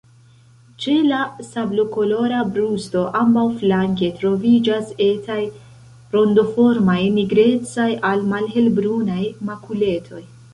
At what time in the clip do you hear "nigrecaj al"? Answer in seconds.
7.19-8.27